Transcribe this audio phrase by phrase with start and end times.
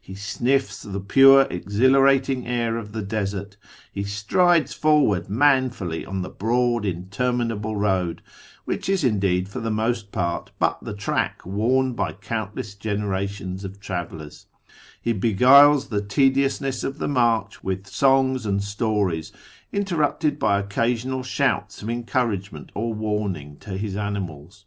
[0.00, 3.56] He sniffs the pure exhilarating air of the desert,
[3.92, 8.22] he strides forward manfully on the broad interminable road
[8.64, 13.80] (which is, indeed, for the most part but the track worn by countless generations of
[13.80, 14.46] travellers),
[15.00, 19.32] he beguiles the tediousness of the march with songs and stories,
[19.72, 24.64] interrupted by occasional shouts of encouragement or warning to his animals.